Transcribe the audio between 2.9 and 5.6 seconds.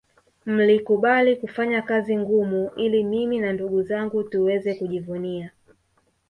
mimi na ndugu zangu tuweze kujivunia